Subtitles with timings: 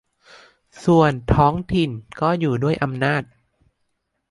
[0.83, 1.89] ส่วนท้องถิ่น
[2.21, 3.23] ก็อยู่ด้วยอำนาจ